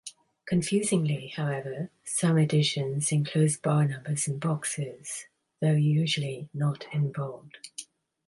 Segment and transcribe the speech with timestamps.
[0.47, 5.27] Confusingly, however, some editions enclose bar numbers in boxes,
[5.59, 7.57] though usually not in bold.